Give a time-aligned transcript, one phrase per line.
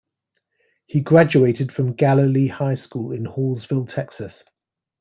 [0.87, 4.43] He graduated from Galilee High School in Hallsville, Texas.